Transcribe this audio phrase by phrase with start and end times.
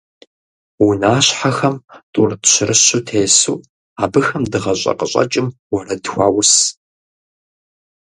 [0.85, 1.75] Унащхьэхэм
[2.13, 3.57] тӀурытӀ-щырыщу тесу,
[4.03, 6.51] абыхэм дыгъэщӀэ къыщӀэкӀым уэрэд хуаус.